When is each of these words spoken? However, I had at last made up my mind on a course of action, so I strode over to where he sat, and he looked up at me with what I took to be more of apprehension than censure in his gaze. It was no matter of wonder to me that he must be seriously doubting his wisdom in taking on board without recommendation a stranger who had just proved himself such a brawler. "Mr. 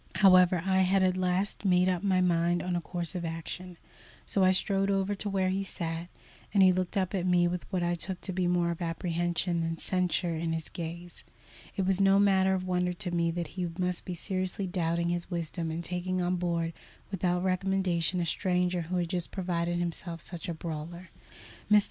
However, 0.15 0.63
I 0.65 0.79
had 0.79 1.03
at 1.03 1.15
last 1.15 1.63
made 1.63 1.87
up 1.87 2.01
my 2.01 2.21
mind 2.21 2.63
on 2.63 2.75
a 2.75 2.81
course 2.81 3.13
of 3.13 3.23
action, 3.23 3.77
so 4.25 4.43
I 4.43 4.49
strode 4.49 4.89
over 4.89 5.13
to 5.13 5.29
where 5.29 5.49
he 5.49 5.61
sat, 5.61 6.07
and 6.51 6.63
he 6.63 6.71
looked 6.71 6.97
up 6.97 7.13
at 7.13 7.27
me 7.27 7.47
with 7.47 7.71
what 7.71 7.83
I 7.83 7.93
took 7.93 8.19
to 8.21 8.33
be 8.33 8.47
more 8.47 8.71
of 8.71 8.81
apprehension 8.81 9.61
than 9.61 9.77
censure 9.77 10.33
in 10.33 10.53
his 10.53 10.69
gaze. 10.69 11.23
It 11.75 11.85
was 11.85 12.01
no 12.01 12.17
matter 12.17 12.55
of 12.55 12.65
wonder 12.65 12.93
to 12.93 13.11
me 13.11 13.29
that 13.29 13.49
he 13.49 13.67
must 13.77 14.03
be 14.03 14.15
seriously 14.15 14.65
doubting 14.65 15.09
his 15.09 15.29
wisdom 15.29 15.69
in 15.69 15.83
taking 15.83 16.19
on 16.19 16.37
board 16.37 16.73
without 17.11 17.43
recommendation 17.43 18.19
a 18.19 18.25
stranger 18.25 18.81
who 18.81 18.95
had 18.95 19.09
just 19.09 19.29
proved 19.29 19.67
himself 19.67 20.19
such 20.19 20.49
a 20.49 20.53
brawler. 20.55 21.11
"Mr. 21.69 21.79